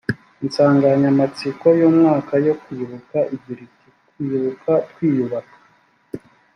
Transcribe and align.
insanganyamatsiko 0.43 1.67
y’umwaka 1.79 2.33
yo 2.45 2.53
kwibuka 2.61 3.17
igira 3.35 3.61
iti 3.67 3.87
“kwibuka 4.11 4.71
twiyubaka” 4.89 5.55